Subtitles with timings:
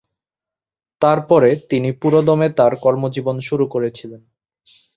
[1.01, 4.21] তারপরে তিনি পুরোদমে তাঁর কর্মজীবন শুরু করেছিলেন।